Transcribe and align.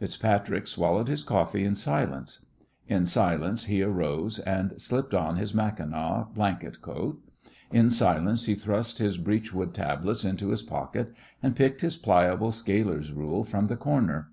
FitzPatrick 0.00 0.68
swallowed 0.68 1.08
his 1.08 1.24
coffee 1.24 1.64
in 1.64 1.74
silence. 1.74 2.46
In 2.86 3.04
silence 3.04 3.64
he 3.64 3.82
arose 3.82 4.38
and 4.38 4.80
slipped 4.80 5.12
on 5.12 5.34
his 5.38 5.54
mackinaw 5.54 6.26
blanket 6.32 6.80
coat. 6.80 7.20
In 7.72 7.90
silence 7.90 8.44
he 8.44 8.54
thrust 8.54 8.98
his 8.98 9.18
beechwood 9.18 9.74
tablets 9.74 10.24
into 10.24 10.50
his 10.50 10.62
pocket, 10.62 11.12
and 11.42 11.56
picked 11.56 11.80
his 11.80 11.96
pliable 11.96 12.52
scaler's 12.52 13.10
rule 13.10 13.42
from 13.42 13.66
the 13.66 13.76
corner. 13.76 14.30